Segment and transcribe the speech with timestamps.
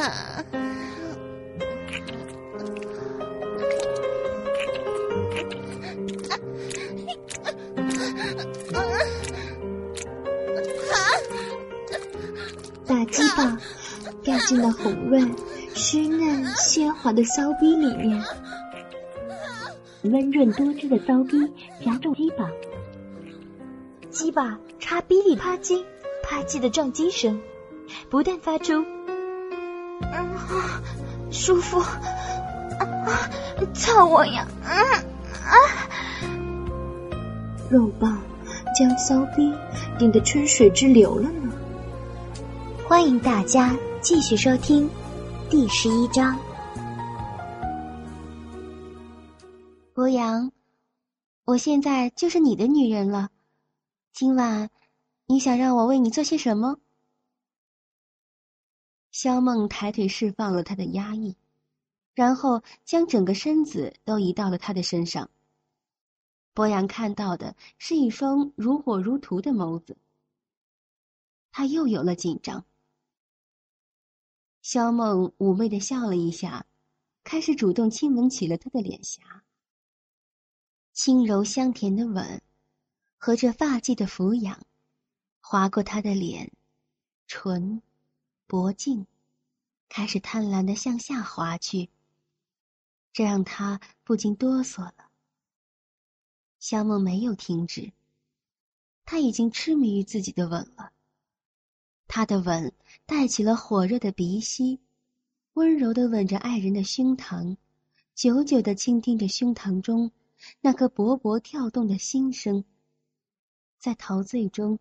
[12.86, 13.58] 大鸡巴
[14.22, 15.36] 掉进了红润、
[15.74, 18.24] 湿嫩、鲜滑的骚逼里面，
[20.04, 21.52] 温润多汁的骚逼
[21.84, 22.50] 夹住鸡巴，
[24.10, 25.84] 鸡巴插逼里啪叽
[26.24, 27.42] 啪叽的撞击声，
[28.10, 28.86] 不断发出“，
[31.32, 33.30] 舒服，啊，
[33.74, 34.72] 操我呀，嗯
[35.44, 35.56] 啊”，
[37.70, 38.18] 肉棒
[38.78, 39.54] 将骚逼
[39.98, 41.52] 顶得春水直流了呢。
[42.88, 44.90] 欢迎大家继续收听
[45.50, 46.38] 第十一章。
[49.94, 50.52] 博洋，
[51.46, 53.30] 我现在就是你的女人了。
[54.14, 54.70] 今晚，
[55.26, 56.78] 你想让我为你做些什么？
[59.14, 61.38] 肖梦抬腿释放了他的压抑，
[62.16, 65.30] 然后将整个身子都移到了他的身上。
[66.52, 69.96] 博洋看到的是一双如火如荼的眸子，
[71.52, 72.66] 他又有了紧张。
[74.64, 76.66] 肖梦妩媚的笑了一下，
[77.24, 79.44] 开始主动亲吻起了他的脸颊。
[80.92, 82.42] 轻柔香甜的吻，
[83.20, 84.60] 和着发髻的抚养，
[85.40, 86.52] 划过他的脸、
[87.28, 87.82] 唇、
[88.54, 89.08] 脖颈，
[89.90, 91.90] 开始贪婪的向下滑去。
[93.12, 95.10] 这让他不禁哆嗦了。
[96.60, 97.92] 肖梦没有停止，
[99.06, 100.94] 他已经痴迷于自己的吻了。
[102.08, 102.72] 他的吻
[103.08, 104.80] 带起了火热的鼻息，
[105.54, 107.58] 温柔的吻着爱人的胸膛，
[108.14, 110.12] 久久的倾听着胸膛中
[110.62, 112.64] 那颗勃勃跳动的心声。
[113.80, 114.78] 在陶醉中，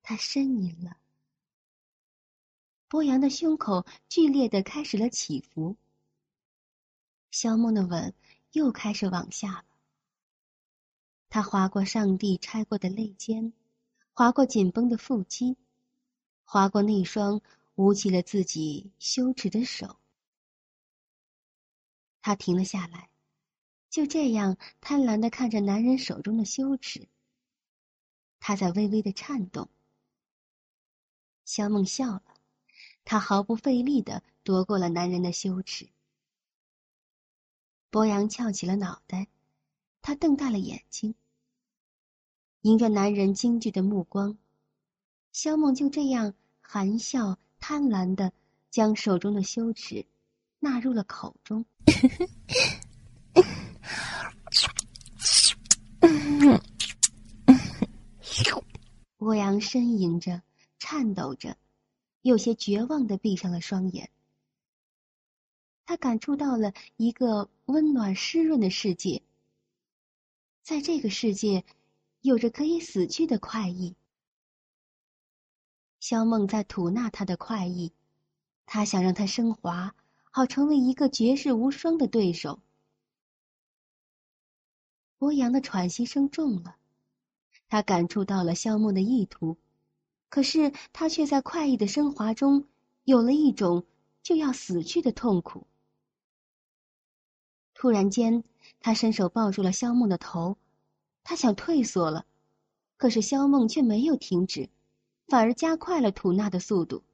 [0.00, 0.99] 他呻吟了。
[2.90, 5.76] 博阳的胸口剧烈的开始了起伏。
[7.30, 8.12] 肖梦的吻
[8.50, 9.64] 又开始往下了。
[11.28, 13.52] 他划过上帝拆过的肋间，
[14.12, 15.56] 划过紧绷的腹肌。
[16.42, 17.40] 划过那双
[17.76, 20.00] 捂起了自己羞耻的手，
[22.20, 23.08] 他停了下来，
[23.88, 27.06] 就这样贪婪的看着男人手中的羞耻。
[28.40, 29.68] 他在微微的颤动。
[31.44, 32.39] 肖梦笑了，
[33.10, 35.88] 他毫不费力的夺过了男人的羞耻。
[37.90, 39.26] 博洋翘起了脑袋，
[40.00, 41.16] 他瞪大了眼睛，
[42.60, 44.38] 迎着男人惊惧的目光。
[45.32, 48.32] 肖梦就这样含笑贪婪的
[48.70, 50.06] 将手中的羞耻
[50.60, 51.64] 纳入了口中。
[59.18, 60.40] 欧阳呻吟着，
[60.78, 61.56] 颤抖着，
[62.22, 64.10] 有些绝望的闭上了双眼。
[65.86, 69.22] 他感触到了一个温暖湿润的世界，
[70.62, 71.64] 在这个世界，
[72.20, 73.96] 有着可以死去的快意。
[75.98, 77.92] 肖梦在吐纳他的快意，
[78.66, 79.94] 他想让他升华，
[80.30, 82.60] 好成为一个绝世无双的对手。
[85.18, 86.76] 博阳的喘息声重了，
[87.68, 89.58] 他感触到了肖梦的意图，
[90.30, 92.66] 可是他却在快意的升华中
[93.04, 93.84] 有了一种
[94.22, 95.66] 就要死去的痛苦。
[97.74, 98.42] 突然间，
[98.80, 100.56] 他伸手抱住了肖梦的头，
[101.24, 102.24] 他想退缩了，
[102.96, 104.70] 可是肖梦却没有停止。
[105.26, 107.04] 反而加快了吐纳的速度。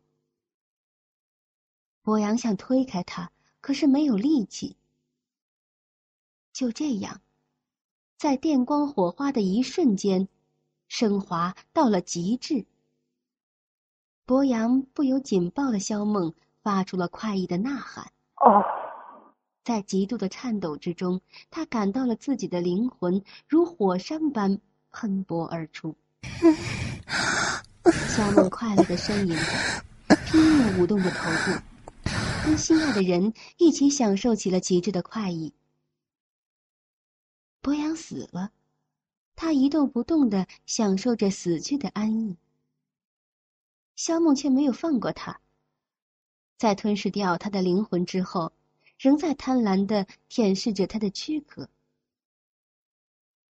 [2.01, 4.75] 博阳想推开他，可是没有力气。
[6.51, 7.21] 就这样，
[8.17, 10.29] 在电光火花的一瞬间，
[10.89, 12.65] 升华到了极致。
[14.27, 18.11] 博洋不由紧抱了萧梦，发出了快意的呐喊。
[18.35, 18.61] 哦，
[19.63, 24.61] 在极度的颤抖之中，他感到了自己的灵魂如火山般
[24.91, 25.95] 喷薄而出。
[28.17, 32.11] 萧梦快乐的呻吟着，拼命舞动着头部，
[32.45, 35.53] 跟心爱的人一起享受起了极致的快意。
[37.63, 38.51] 博洋死了，
[39.37, 42.37] 他一动不动的享受着死去的安逸。
[43.97, 45.41] 肖梦却没有放过他，
[46.57, 48.53] 在吞噬掉他的灵魂之后，
[48.99, 51.69] 仍在贪婪的舔舐着他的躯壳。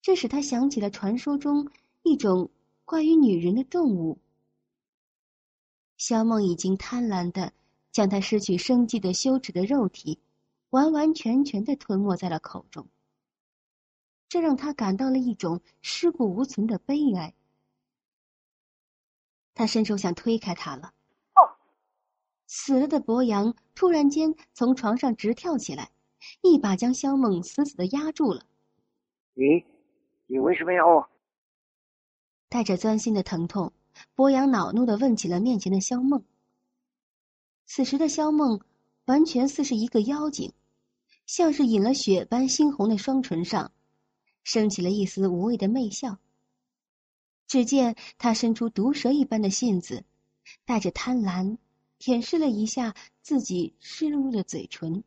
[0.00, 1.70] 这使他想起了传说中
[2.02, 2.50] 一种。
[2.84, 4.16] 关于女人的动物，
[5.98, 7.52] 肖梦已经贪婪的
[7.92, 10.18] 将他失去生机的羞耻的肉体，
[10.70, 12.88] 完完全全的吞没在了口中。
[14.26, 17.34] 这让他感到了一种尸骨无存的悲哀。
[19.58, 20.94] 他伸手想推开他了，
[22.46, 25.90] 死了的博洋突然间从床上直跳起来，
[26.42, 28.46] 一把将肖梦死死的压住了。
[29.34, 29.64] 你，
[30.28, 31.10] 你为什么要我？
[32.48, 33.72] 带着钻心的疼痛，
[34.14, 36.22] 博洋恼怒的问起了面前的肖梦。
[37.66, 38.60] 此时的肖梦
[39.06, 40.52] 完全似是一个妖精，
[41.26, 43.72] 像是饮了血般猩红的双唇上，
[44.44, 46.16] 升起了一丝无谓的媚笑。
[47.48, 50.04] 只见他伸出毒蛇一般的信子，
[50.64, 51.58] 带着贪婪。
[51.98, 55.02] 舔舐了一下自己湿漉漉的嘴唇。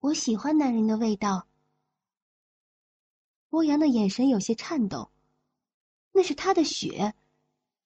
[0.00, 1.46] 我喜欢男人的味道。
[3.50, 5.12] 欧阳的眼神有些颤抖，
[6.10, 7.14] 那是他的血，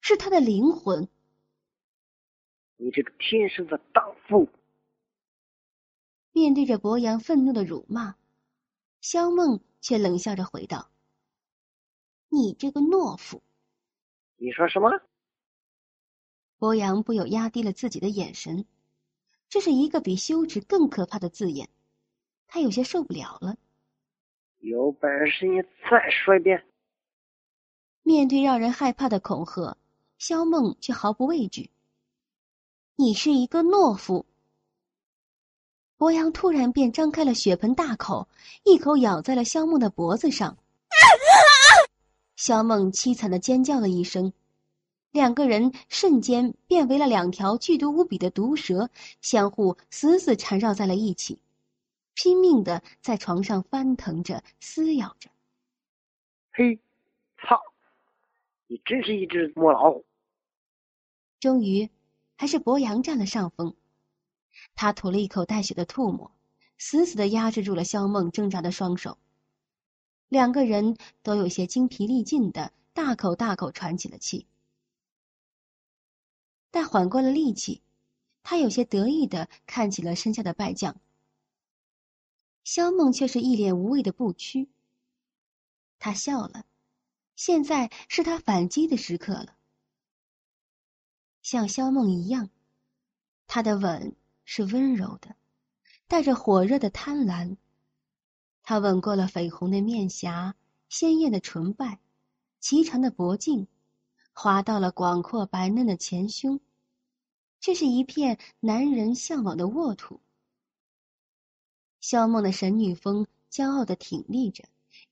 [0.01, 1.07] 是他的灵魂。
[2.77, 4.49] 你这个天生的荡妇！
[6.31, 8.15] 面对着博洋愤怒的辱骂，
[9.01, 10.89] 肖梦却冷笑着回道
[12.33, 13.41] ：“你这个懦夫！”
[14.37, 14.89] 你说什么？
[16.57, 18.65] 博洋不由压低了自己的眼神，
[19.49, 21.69] 这是一个比羞耻更可怕的字眼，
[22.47, 23.55] 他有些受不了了。
[24.59, 26.65] 有本事你再说一遍！
[28.01, 29.77] 面对让人害怕的恐吓，
[30.17, 31.69] 肖梦却毫不畏惧。
[32.95, 34.25] 你是一个懦夫！
[35.97, 38.27] 博洋突然便张开了血盆大口，
[38.63, 40.57] 一口咬在了肖梦的脖子上。
[42.35, 44.33] 萧梦凄惨的尖叫了一声。
[45.11, 48.89] 两个人瞬间变为了两条剧毒无比的毒蛇，
[49.21, 51.39] 相互死死缠绕在了一起，
[52.15, 55.29] 拼命的在床上翻腾着、撕咬着。
[56.51, 56.79] 嘿，
[57.37, 57.61] 操！
[58.65, 60.05] 你真是一只母老虎！
[61.39, 61.89] 终于，
[62.35, 63.75] 还是博洋占了上风。
[64.73, 66.31] 他吐了一口带血的吐沫，
[66.79, 69.19] 死死的压制住了肖梦挣扎的双手。
[70.33, 74.47] 两个人都有些精疲力尽的，大口大口喘起了气。
[76.71, 77.83] 待缓过了力气，
[78.41, 80.99] 他有些得意的看起了身下的败将。
[82.63, 84.67] 萧梦却是一脸无畏的不屈。
[85.99, 86.65] 他笑了，
[87.35, 89.55] 现在是他反击的时刻了。
[91.43, 92.49] 像萧梦一样，
[93.45, 94.15] 他的吻
[94.45, 95.35] 是温柔的，
[96.07, 97.55] 带着火热的贪婪。
[98.63, 100.55] 他吻过了绯红的面颊、
[100.89, 101.99] 鲜艳的唇瓣、
[102.59, 103.67] 颀长的脖颈。
[104.35, 106.59] 滑到了广阔白嫩的前胸，
[107.59, 110.19] 这是一片男人向往的沃土。
[112.01, 114.63] 萧梦的神女峰骄傲的挺立着，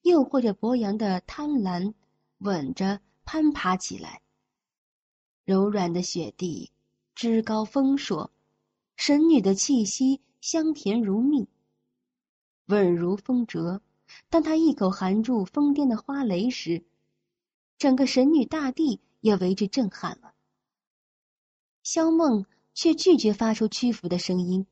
[0.01, 1.94] 诱惑着博阳的贪婪，
[2.39, 4.24] 吻着攀爬起来。
[5.45, 6.71] 柔软的雪地，
[7.13, 8.31] 枝高峰硕，
[8.95, 11.47] 神女的气息香甜如蜜，
[12.65, 13.81] 稳如风折。
[14.29, 16.83] 当他一口含住疯癫的花蕾时，
[17.77, 18.99] 整个神女大地。
[19.21, 20.33] 也为之震撼了。
[21.83, 24.65] 萧梦却拒绝发出屈服的声音。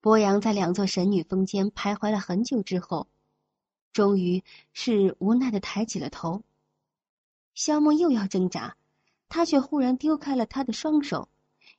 [0.00, 3.08] 博阳在两座神女峰间徘徊了很久之后，
[3.92, 6.44] 终于是无奈的抬起了头。
[7.56, 8.76] 萧梦又要挣扎，
[9.28, 11.28] 他却忽然丢开了他的双手，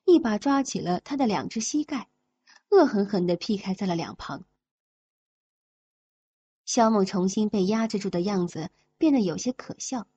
[0.03, 2.09] 一把抓起了他的两只膝盖，
[2.69, 4.45] 恶狠狠的劈开在了两旁。
[6.65, 10.07] 肖梦重新被压制住的样子变得有些可笑。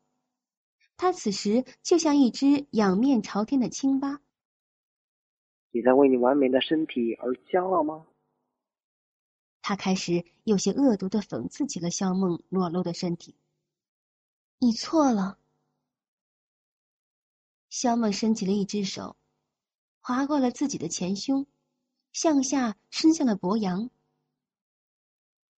[0.96, 4.20] 他此时就像一只仰面朝天的青蛙。
[5.70, 8.06] 你在为你完美的身体而骄傲吗？
[9.60, 13.36] 他开始有些恶毒的讽刺起了肖梦裸露的身体。
[14.58, 15.38] 你错了。
[17.68, 19.14] 肖梦伸起了一只手，
[20.00, 21.46] 划过了自己的前胸，
[22.12, 23.90] 向下伸向了博洋。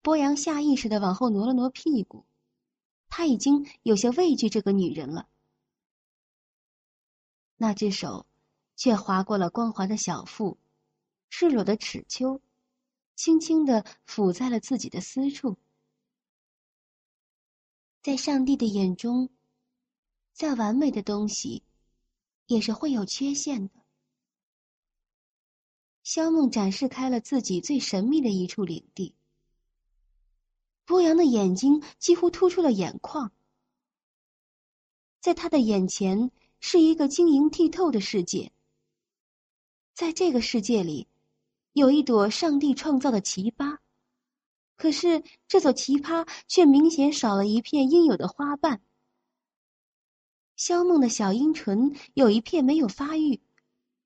[0.02, 2.26] 博洋下意识的往后挪了挪屁股。
[3.12, 5.28] 他已经有些畏惧这个女人了。
[7.58, 8.28] 那只手，
[8.76, 10.60] 却划过了光滑的小腹，
[11.32, 12.40] 赤裸的尺丘，
[13.16, 15.58] 轻轻的抚在了自己的私处。
[18.04, 19.30] 在上帝的眼中，
[20.32, 21.64] 再完美的东西，
[22.46, 23.79] 也是会有缺陷的。
[26.04, 29.14] 萧梦展示开了自己最神秘的一处领地。
[30.86, 33.32] 波阳的眼睛几乎突出了眼眶，
[35.20, 38.52] 在他的眼前是一个晶莹剔透的世界。
[39.94, 41.08] 在这个世界里，
[41.74, 43.78] 有一朵上帝创造的奇葩，
[44.78, 48.82] 可是这朵奇葩却明显少了一片应有的花瓣。
[50.56, 53.40] 萧梦的小阴唇有一片没有发育，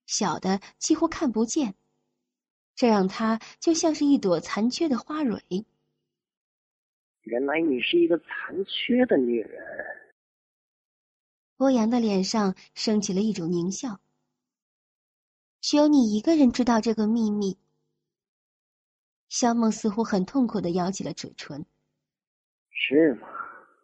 [0.06, 1.76] 小的几乎看不见，
[2.76, 5.66] 这让他就像是一朵残缺的花蕊。
[7.22, 9.62] 原来你是一个残缺的女人。
[11.58, 14.00] 欧阳的脸上升起了一种狞笑，
[15.62, 17.58] 只有你一个人知道这个秘密。
[19.30, 21.66] 肖梦似乎很痛苦的咬起了嘴唇。
[22.70, 23.28] 是吗？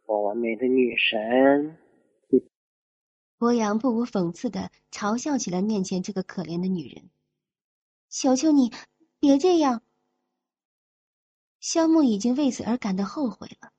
[0.06, 1.78] 我完美的女神。
[3.38, 7.10] 博阳不无讽刺的嘲笑起了面前这个可怜的女人。
[8.10, 8.74] 求求你，
[9.20, 9.84] 别这样。
[11.60, 13.72] 肖木已经为此而感到后悔了。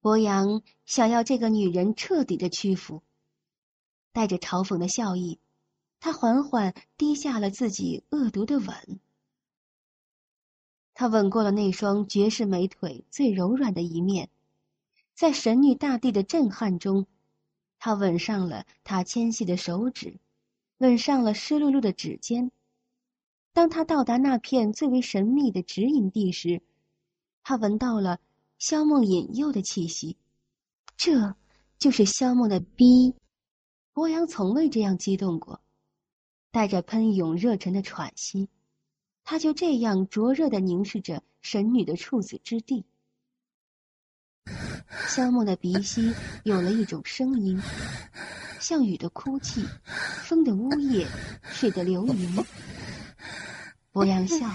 [0.00, 3.02] 博洋想要这个女人彻底的屈服，
[4.12, 5.40] 带着嘲讽的笑意，
[6.00, 9.00] 他缓缓低下了自己恶毒的吻。
[10.94, 14.30] 他吻过了那双绝世美腿最柔软的一面，
[15.14, 17.06] 在神女大帝的震撼中，
[17.78, 20.18] 他吻上了她纤细的手指，
[20.78, 22.50] 吻上了湿漉漉的指尖。
[23.52, 26.60] 当他到达那片最为神秘的指引地时，
[27.42, 28.18] 他闻到了
[28.58, 30.16] 萧梦引诱的气息。
[30.96, 31.36] 这，
[31.78, 33.14] 就是萧梦的逼。
[33.92, 35.60] 博阳从未这样激动过，
[36.50, 38.48] 带着喷涌热忱的喘息。
[39.22, 42.84] 他就这样灼热的凝视着神女的处子之地。
[45.08, 46.12] 萧梦的鼻息
[46.42, 47.58] 有了一种声音，
[48.64, 49.62] 像雨的哭泣，
[50.22, 51.06] 风的呜咽，
[51.42, 52.34] 水的流云。
[53.92, 54.48] 博阳笑，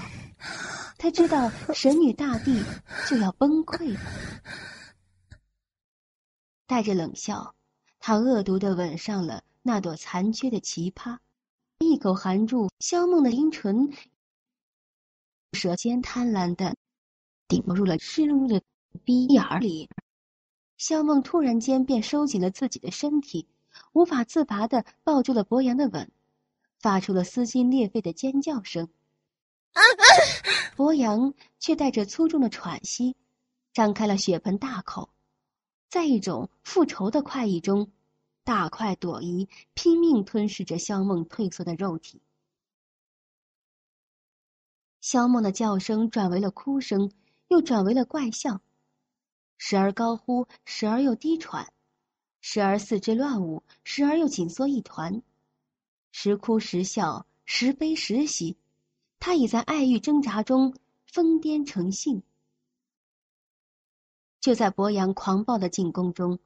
[0.98, 2.60] 他知道神女大帝
[3.08, 4.00] 就要崩溃了。
[6.66, 7.54] 带着冷笑，
[8.00, 11.20] 他恶毒的吻上了那朵残缺的奇葩，
[11.78, 13.94] 一口含住萧梦的阴唇。
[15.54, 16.76] 舌尖贪婪的
[17.48, 18.64] 顶入了湿漉漉的
[19.04, 19.88] 鼻眼里，
[20.78, 23.48] 萧梦突然间便收紧了自己的身体，
[23.92, 26.12] 无法自拔的抱住了博阳的吻，
[26.80, 28.90] 发出了撕心裂肺的尖叫声。
[30.76, 33.16] 博阳却带着粗重的喘息，
[33.74, 35.10] 张开了血盆大口，
[35.90, 37.92] 在一种复仇的快意中，
[38.44, 42.22] 大快朵颐，拼命吞噬着肖梦退缩的肉体。
[45.02, 47.12] 肖梦的叫声转为了哭声，
[47.48, 48.62] 又转为了怪笑，
[49.58, 51.72] 时而高呼，时而又低喘，
[52.42, 55.22] 时而四肢乱舞，时而又紧缩一团，
[56.12, 58.58] 时哭时笑，时悲时喜。
[59.20, 60.74] 他已在爱欲挣扎中
[61.06, 62.24] 疯癫成性。
[64.40, 66.40] 就在博阳狂暴的进攻中，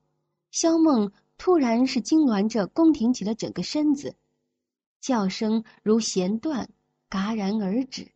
[0.50, 4.16] 萧梦突然是痉挛着弓挺起了整个身子，
[5.00, 6.68] 叫声如弦断，
[7.12, 8.12] 戛然而止。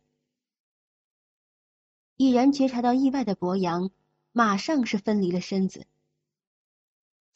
[2.16, 3.92] 已然觉察到意外的博阳，
[4.32, 5.86] 马上是分离了身子。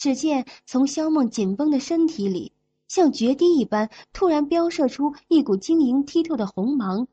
[0.03, 2.51] 只见从萧梦紧绷的身体里，
[2.89, 7.07] 像决堤一般，突然飙射出一股晶莹剔透的红芒，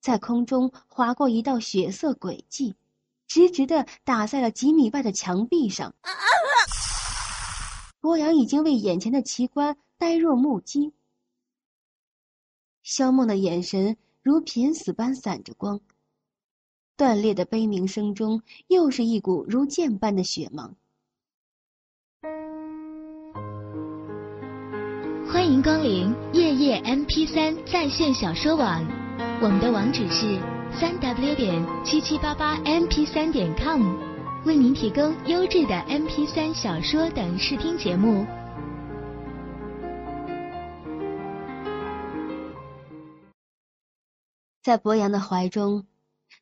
[0.00, 2.74] 在空中划过一道血色轨迹，
[3.28, 5.94] 直直的打在了几米外的墙壁上。
[8.00, 10.92] 博阳已经为眼前的奇观呆若木鸡。
[12.82, 15.80] 萧梦的眼神如濒死般散着光。
[16.96, 20.74] 断裂的悲鸣声中，又是一股如剑般的血芒。
[25.34, 28.86] 欢迎光临夜夜 MP 三在线小说网，
[29.42, 30.38] 我们的网址是
[30.78, 33.82] 三 W 点七七八八 MP 三点 com，
[34.46, 38.24] 为您提供优质的 MP 三小说等视听节目。
[44.62, 45.84] 在博洋的怀中。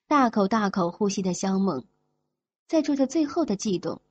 [0.06, 1.86] 大口大口呼吸的萧梦，
[2.68, 4.02] 在做着最后的悸动。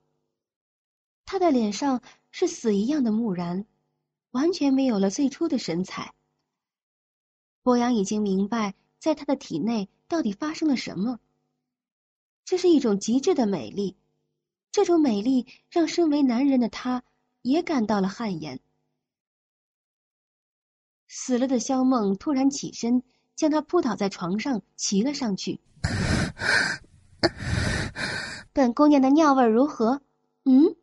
[1.23, 3.65] 他的脸上是死一样的木然，
[4.31, 6.13] 完全没有了最初的神采。
[7.63, 11.19] 博阳已经明白，在他的体内到底发生了什么。
[12.43, 13.95] 这是一种极致的美丽，
[14.71, 17.03] 这种美丽让身为男人的他
[17.41, 18.59] 也感到了汗颜。
[21.07, 23.03] 死了的萧梦突然起身，
[23.35, 25.59] 将他扑倒在床上，骑了上去。
[28.53, 30.01] 本姑娘的尿味如何？
[30.45, 30.75] 嗯。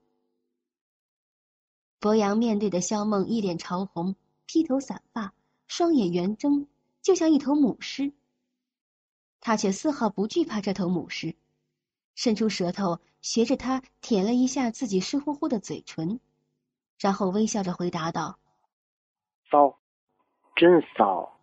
[2.01, 4.15] 博洋面对的萧梦一脸潮红，
[4.47, 5.35] 披头散发，
[5.67, 6.69] 双眼圆睁，
[7.03, 8.13] 就像一头母狮。
[9.41, 11.35] 他却丝毫不惧怕这头母狮，
[12.15, 16.21] 伸出舌头学着他舔了一下自己湿乎乎的嘴唇，
[17.01, 18.39] 然后微笑着回答道
[19.51, 19.77] ：“骚，
[20.55, 21.37] 真骚。”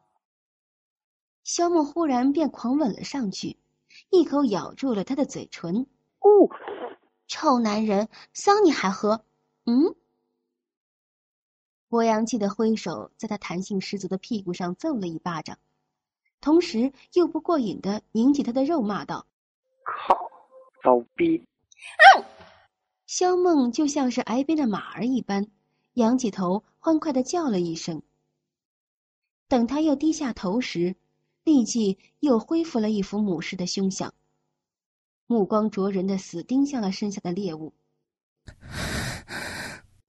[1.44, 3.58] 萧梦忽然便狂吻了上去。
[4.10, 5.86] 一口咬住了他的嘴唇，
[6.20, 6.50] 哦，
[7.28, 9.26] 臭男人，骚你还喝？
[9.66, 9.96] 嗯。
[11.96, 15.58] 博阳气的挥手在他弹性十足的屁股上揍了一巴掌，
[16.42, 19.26] 同时又不过瘾的拧起他的肉骂道
[19.86, 20.14] ：“靠，
[20.84, 21.48] 骚逼！”
[23.08, 25.48] 肖梦就像是挨鞭的马儿一般，
[25.94, 28.02] 仰起头欢快的叫了一声。
[29.48, 30.98] 等他又低下头时，
[31.46, 34.14] 立即又恢复了一副母狮的凶相，
[35.28, 37.72] 目光灼人的死盯向了身下的猎物。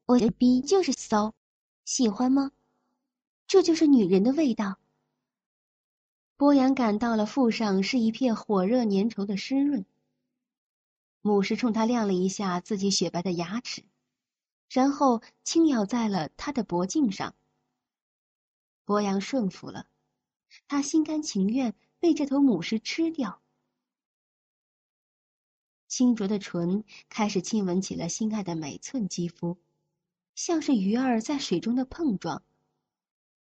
[0.06, 1.32] 我的逼就是骚，
[1.86, 2.50] 喜欢吗？
[3.46, 4.80] 这就是女人的味道。
[6.36, 9.86] 波阳感到了腹上是一片火热粘稠的湿润。
[11.20, 13.84] 母狮冲他亮了一下自己雪白的牙齿，
[14.68, 17.36] 然后轻咬在了他的脖颈上。
[18.84, 19.86] 博阳顺服了，
[20.66, 23.40] 他心甘情愿被这头母狮吃掉。
[25.86, 29.56] 清浊的唇开始亲吻起了心爱的每寸肌肤，
[30.36, 32.42] 像是鱼儿在水中的碰撞，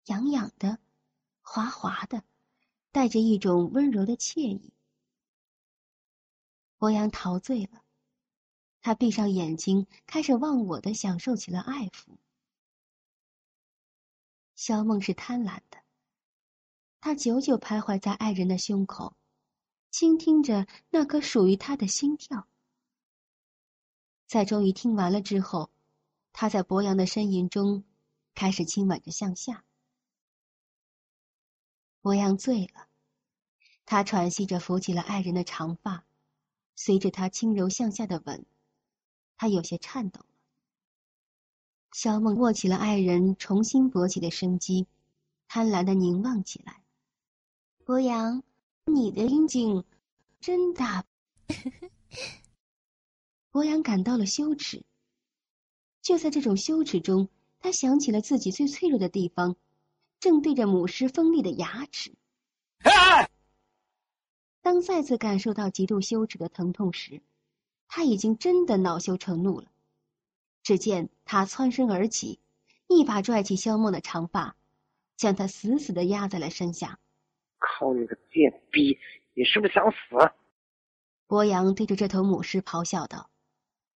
[0.04, 0.78] 痒痒的，
[1.42, 2.22] 滑滑的，
[2.92, 4.72] 带着一种温柔的惬意。
[6.78, 7.82] 博阳陶醉了，
[8.80, 12.16] 他闭上眼睛，开始忘我的享受起了爱抚。
[14.54, 15.82] 萧梦是贪婪的，
[17.00, 19.16] 他久久徘徊在爱人的胸口，
[19.90, 22.46] 倾听着那颗属于他的心跳。
[24.28, 25.70] 在终于听完了之后，
[26.36, 27.84] 他在博洋的呻吟中，
[28.34, 29.64] 开始亲吻着向下。
[32.02, 32.88] 博洋醉了，
[33.86, 36.04] 他喘息着扶起了爱人的长发，
[36.74, 38.44] 随着他轻柔向下的吻，
[39.36, 40.26] 他有些颤抖。
[41.92, 44.88] 萧梦握起了爱人重新勃起的生机，
[45.46, 46.82] 贪婪的凝望起来。
[47.84, 48.42] 博洋，
[48.86, 49.84] 你的阴茎
[50.40, 51.04] 真大。
[53.52, 54.84] 博洋感到了羞耻。
[56.04, 57.30] 就在这种羞耻中，
[57.60, 59.56] 他想起了自己最脆弱的地方，
[60.20, 62.12] 正对着母狮锋利的牙齿。
[64.60, 67.22] 当再次感受到极度羞耻的疼痛时，
[67.88, 69.68] 他已经真的恼羞成怒了。
[70.62, 72.38] 只见他蹿身而起，
[72.86, 74.56] 一把拽起萧梦的长发，
[75.16, 76.98] 将他死死的压在了身下。
[77.58, 78.98] 靠你个贱逼！
[79.32, 79.96] 你是不是想死？
[81.26, 83.30] 博洋对着这头母狮咆哮道，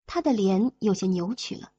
[0.06, 1.72] 他的脸有些扭曲了。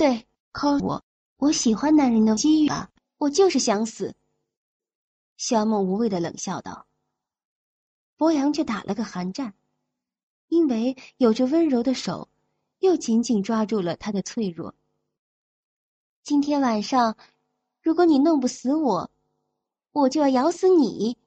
[0.00, 1.04] 对，靠我！
[1.36, 2.90] 我喜欢男人的机遇啊！
[3.18, 4.14] 我就是想死。
[5.36, 6.86] 萧梦无畏的冷笑道。
[8.16, 9.52] 博洋却打了个寒战，
[10.48, 12.30] 因为有着温柔的手。
[12.78, 14.74] 又紧紧抓住了他的脆弱。
[16.22, 17.18] 今天晚上，
[17.82, 19.10] 如果你弄不死我，
[19.92, 21.18] 我就要咬死你。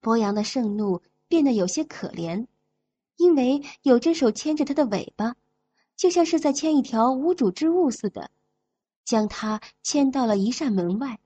[0.00, 2.46] 博洋的盛怒变得有些可怜，
[3.16, 5.36] 因为有只手牵着他的尾巴，
[5.96, 8.30] 就像是在牵一条无主之物似的，
[9.04, 11.18] 将他牵到了一扇门外。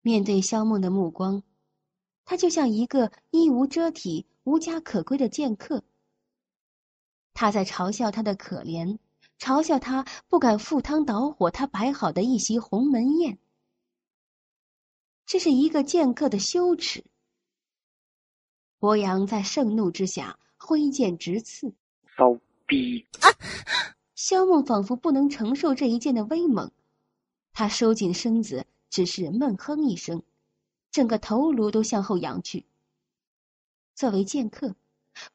[0.00, 1.42] 面对萧梦的目光，
[2.24, 5.84] 他就像一个衣无遮体、无家可归的剑客。
[7.34, 8.98] 他在嘲笑他的可怜，
[9.38, 13.38] 嘲笑他不敢赴汤蹈火他摆好的一席鸿门宴。
[15.24, 17.04] 这是一个剑客的羞耻。
[18.78, 21.72] 博阳在盛怒之下挥剑直刺，
[22.16, 22.38] 骚
[22.72, 23.06] 逼！
[24.14, 26.72] 萧梦仿佛不能承受这一剑的威猛，
[27.52, 30.22] 他收紧身子，只是闷哼一声，
[30.90, 32.64] 整个头颅都向后仰去。
[33.94, 34.74] 作为剑客。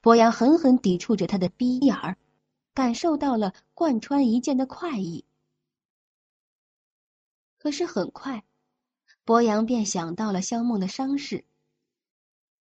[0.02, 2.18] 博阳狠狠抵触着他的逼眼儿，
[2.74, 5.24] 感受到了贯穿一剑的快意。
[7.60, 8.44] 可是很快，
[9.24, 11.46] 博阳便想到了萧梦的伤势，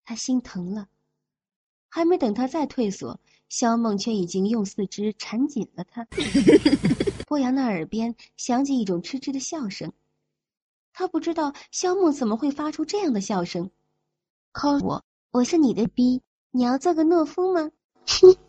[0.03, 0.89] 他心疼了。
[1.87, 3.19] 还没等他再退缩，
[3.53, 6.07] 萧梦却已经用四肢缠紧了他。
[7.29, 9.93] 博阳的耳边响起一种痴痴的笑声，
[10.91, 13.69] 他不知道肖梦怎么会发出这样的笑声。
[14.51, 16.23] 靠我，我是你的逼。
[16.49, 17.69] 你要做个懦夫吗？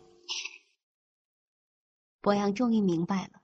[2.19, 3.43] 博阳终于明白了，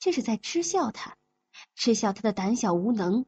[0.00, 1.16] 这是在嗤笑他，
[1.76, 3.26] 嗤笑他的胆小无能。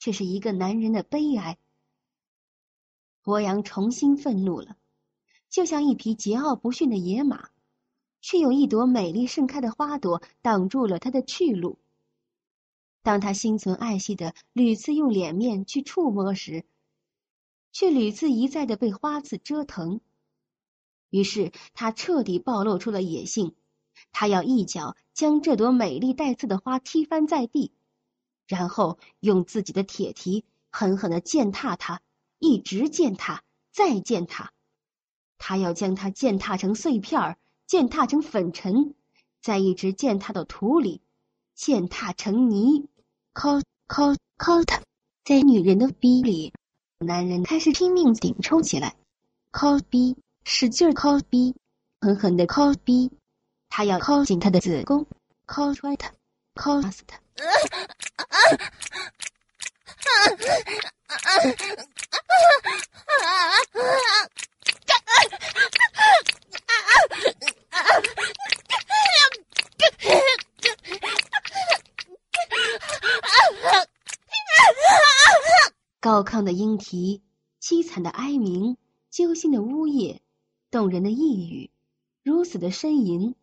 [0.00, 1.56] 这是一个男人的悲哀。
[3.22, 4.76] 博阳重新愤怒了，
[5.52, 7.50] 就像一匹桀骜不驯的野马，
[8.22, 11.78] 却有一朵美丽盛开的花朵挡住了他的去路。
[13.02, 16.64] 当他心存爱惜的屡次用脸面去触摸时，
[17.70, 20.00] 却屡次一再的被花刺折腾，
[21.10, 23.54] 于是他彻底暴露出了野性，
[24.10, 27.72] 他要一脚将这朵美丽带刺的花踢翻在地，
[28.46, 32.00] 然后用自己的铁蹄狠狠的践踏它，
[32.38, 34.54] 一直践踏，再践踏，
[35.44, 38.94] 他要将它践踏成碎片儿，践踏成粉尘，
[39.40, 41.00] 再一直践踏到土里，
[41.56, 42.88] 践踏成泥，
[43.32, 44.80] 抠抠抠他，
[45.24, 46.52] 在女人的逼里。
[47.00, 48.94] 男人开始拼命顶冲起来，
[49.50, 51.56] 抠逼，使劲抠逼，
[52.00, 53.10] 狠狠的抠逼，
[53.68, 55.04] 他要抠紧他的子宫，
[55.46, 56.12] 抠穿他，
[56.54, 57.18] 抠死他。
[76.00, 77.22] 高亢的莺啼，
[77.60, 78.76] 凄惨的哀鸣，
[79.08, 80.20] 揪心的呜咽，
[80.68, 81.70] 动人的呓语，
[82.24, 83.36] 如此的呻吟。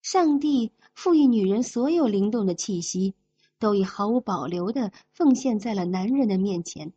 [0.00, 3.14] 上帝赋予女人所有灵动的气息，
[3.58, 6.94] 都已毫无保留的奉献在了男人的面前。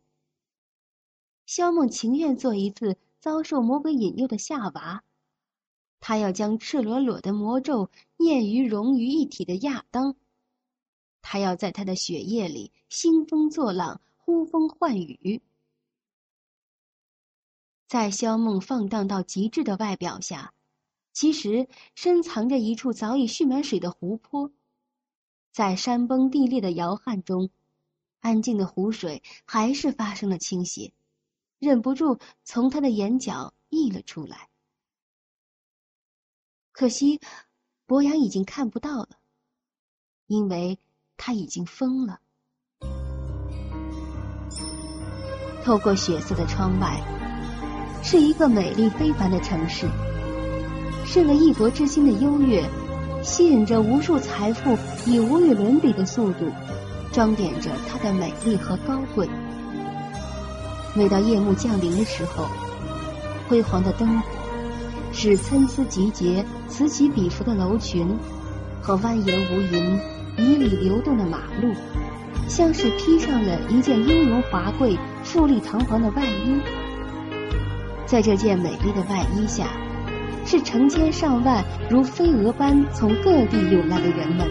[1.44, 5.04] 萧梦情愿做一次遭受魔鬼引诱的夏娃，
[6.00, 10.16] 他要将赤裸裸的魔咒念于融于一体的亚当。
[11.22, 14.00] 他要在他的血液里兴风作浪。
[14.22, 15.42] 呼风唤雨，
[17.88, 20.54] 在萧梦放荡到极致的外表下，
[21.12, 24.52] 其实深藏着一处早已蓄满水的湖泊。
[25.50, 27.50] 在山崩地裂的摇撼中，
[28.20, 30.92] 安静的湖水还是发生了倾斜，
[31.60, 34.48] 忍不住从他的眼角溢了出来。
[36.72, 37.20] 可惜，
[37.84, 39.10] 博洋已经看不到了，
[40.26, 40.78] 因为
[41.18, 42.20] 他已经疯了。
[45.62, 46.98] 透过血色的窗外，
[48.02, 49.86] 是一个美丽非凡的城市。
[51.04, 52.64] 是个一国之心的优越，
[53.22, 56.50] 吸引着无数财富以无与伦比的速度，
[57.12, 59.28] 装点着它的美丽和高贵。
[60.94, 62.46] 每到夜幕降临的时候，
[63.48, 64.26] 辉煌的灯火，
[65.12, 68.16] 使参差集结、此起彼伏的楼群
[68.82, 69.98] 和蜿蜒无垠、
[70.36, 71.72] 迤逦流动的马路，
[72.48, 74.98] 像是披上了一件雍容华贵。
[75.22, 76.60] 富丽堂皇的外衣，
[78.04, 79.66] 在这件美丽的外衣下，
[80.44, 84.48] 是成千上万如飞蛾般从各地涌来的人们，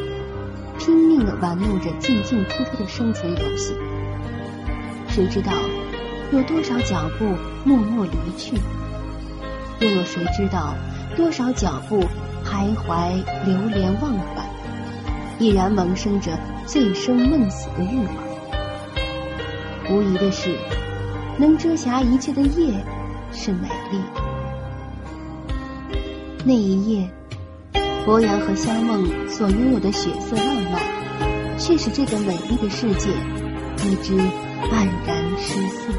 [0.77, 3.73] 拼命的玩弄着进进出出的生存游戏。
[5.09, 5.51] 谁知道
[6.31, 7.25] 有多少脚步
[7.65, 8.55] 默默离去？
[9.79, 10.75] 又有谁知道
[11.15, 12.03] 多少脚步
[12.45, 13.15] 徘徊
[13.45, 14.45] 流连忘返，
[15.39, 18.07] 依然萌生着醉生梦死的欲望？
[19.89, 20.55] 无疑的是，
[21.37, 22.73] 能遮瑕一切的夜
[23.31, 23.99] 是美丽。
[26.45, 27.09] 那一夜，
[28.05, 30.79] 博洋和萧梦所拥有的血色浪漫，
[31.57, 33.09] 却使这个美丽的世界
[33.83, 35.91] 为之黯然失色。